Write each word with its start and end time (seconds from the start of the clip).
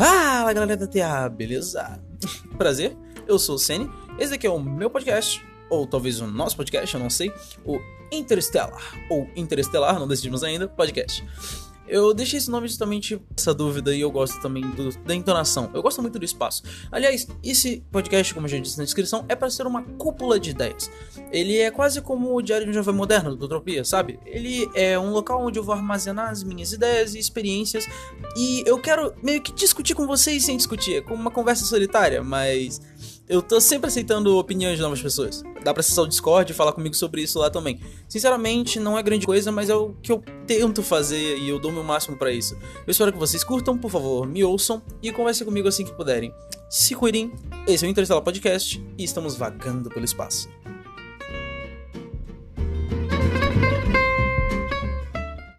Fala 0.00 0.50
galera 0.54 0.78
da 0.78 0.86
TA, 0.86 1.28
beleza? 1.28 2.00
Prazer, 2.56 2.96
eu 3.28 3.38
sou 3.38 3.56
o 3.56 3.58
Sene, 3.58 3.86
esse 4.18 4.32
aqui 4.32 4.46
é 4.46 4.50
o 4.50 4.58
meu 4.58 4.88
podcast, 4.88 5.44
ou 5.68 5.86
talvez 5.86 6.22
o 6.22 6.26
nosso 6.26 6.56
podcast, 6.56 6.94
eu 6.94 6.98
não 6.98 7.10
sei, 7.10 7.30
o 7.66 7.78
Interstellar, 8.10 8.94
ou 9.10 9.28
Interestelar, 9.36 9.98
não 9.98 10.08
decidimos 10.08 10.42
ainda, 10.42 10.66
podcast. 10.66 11.22
Eu 11.90 12.14
deixei 12.14 12.38
esse 12.38 12.48
nome 12.48 12.68
justamente 12.68 13.20
essa 13.36 13.52
dúvida 13.52 13.92
e 13.94 14.00
eu 14.00 14.10
gosto 14.12 14.40
também 14.40 14.62
do, 14.70 14.96
da 14.98 15.14
entonação. 15.14 15.68
Eu 15.74 15.82
gosto 15.82 16.00
muito 16.00 16.18
do 16.18 16.24
espaço. 16.24 16.62
Aliás, 16.90 17.26
esse 17.42 17.82
podcast, 17.90 18.32
como 18.32 18.46
eu 18.46 18.50
já 18.50 18.58
disse 18.58 18.78
na 18.78 18.84
descrição, 18.84 19.24
é 19.28 19.34
para 19.34 19.50
ser 19.50 19.66
uma 19.66 19.82
cúpula 19.82 20.38
de 20.38 20.50
ideias. 20.50 20.88
Ele 21.32 21.58
é 21.58 21.68
quase 21.70 22.00
como 22.00 22.32
o 22.32 22.40
Diário 22.40 22.64
de 22.64 22.70
um 22.70 22.74
Jovem 22.74 22.94
Moderno 22.94 23.34
do 23.34 23.44
Utopia, 23.46 23.84
sabe? 23.84 24.20
Ele 24.24 24.70
é 24.74 24.96
um 24.96 25.10
local 25.10 25.44
onde 25.44 25.58
eu 25.58 25.64
vou 25.64 25.74
armazenar 25.74 26.30
as 26.30 26.44
minhas 26.44 26.72
ideias 26.72 27.16
e 27.16 27.18
experiências 27.18 27.86
e 28.36 28.62
eu 28.64 28.78
quero 28.78 29.12
meio 29.20 29.42
que 29.42 29.52
discutir 29.52 29.94
com 29.94 30.06
vocês 30.06 30.44
sem 30.44 30.56
discutir, 30.56 30.96
é 30.96 31.00
como 31.00 31.20
uma 31.20 31.30
conversa 31.30 31.64
solitária, 31.64 32.22
mas 32.22 32.80
eu 33.30 33.40
tô 33.40 33.60
sempre 33.60 33.86
aceitando 33.86 34.36
opiniões 34.36 34.74
de 34.74 34.82
novas 34.82 35.00
pessoas. 35.00 35.44
Dá 35.62 35.72
pra 35.72 35.82
acessar 35.82 36.02
o 36.02 36.08
Discord 36.08 36.50
e 36.50 36.54
falar 36.54 36.72
comigo 36.72 36.96
sobre 36.96 37.22
isso 37.22 37.38
lá 37.38 37.48
também. 37.48 37.78
Sinceramente, 38.08 38.80
não 38.80 38.98
é 38.98 39.02
grande 39.04 39.24
coisa, 39.24 39.52
mas 39.52 39.70
é 39.70 39.74
o 39.74 39.94
que 40.02 40.10
eu 40.10 40.20
tento 40.48 40.82
fazer 40.82 41.38
e 41.38 41.48
eu 41.48 41.60
dou 41.60 41.70
meu 41.70 41.84
máximo 41.84 42.16
para 42.16 42.32
isso. 42.32 42.56
Eu 42.84 42.90
espero 42.90 43.12
que 43.12 43.18
vocês 43.18 43.44
curtam, 43.44 43.78
por 43.78 43.88
favor, 43.88 44.26
me 44.26 44.42
ouçam 44.42 44.82
e 45.00 45.12
conversem 45.12 45.46
comigo 45.46 45.68
assim 45.68 45.84
que 45.84 45.92
puderem. 45.92 46.34
Se 46.68 46.96
cuidem, 46.96 47.32
esse 47.68 47.84
é 47.84 47.88
o 47.88 47.90
Interstellar 47.90 48.24
Podcast 48.24 48.84
e 48.98 49.04
estamos 49.04 49.36
vagando 49.36 49.88
pelo 49.88 50.04
espaço. 50.04 50.48